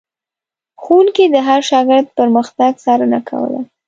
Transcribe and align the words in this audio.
ښوونکي 0.81 1.25
د 1.29 1.35
هر 1.47 1.61
شاګرد 1.69 2.07
پرمختګ 2.19 2.71
څارنه 2.83 3.19
کوله. 3.29 3.59